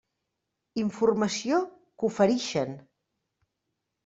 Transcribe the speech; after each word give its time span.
Informació 0.83 1.59
que 2.01 2.09
oferixen. 2.09 2.75